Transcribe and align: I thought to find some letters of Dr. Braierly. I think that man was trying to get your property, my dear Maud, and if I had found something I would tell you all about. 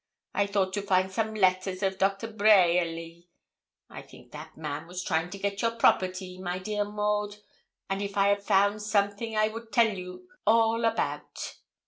I 0.33 0.47
thought 0.47 0.73
to 0.73 0.81
find 0.81 1.11
some 1.11 1.35
letters 1.35 1.83
of 1.83 1.99
Dr. 1.99 2.25
Braierly. 2.27 3.27
I 3.87 4.01
think 4.01 4.31
that 4.31 4.57
man 4.57 4.87
was 4.87 5.03
trying 5.03 5.29
to 5.29 5.37
get 5.37 5.61
your 5.61 5.75
property, 5.75 6.39
my 6.39 6.57
dear 6.57 6.83
Maud, 6.83 7.35
and 7.87 8.01
if 8.01 8.17
I 8.17 8.29
had 8.29 8.41
found 8.41 8.81
something 8.81 9.37
I 9.37 9.49
would 9.49 9.71
tell 9.71 9.95
you 9.95 10.27
all 10.47 10.85
about. 10.85 11.57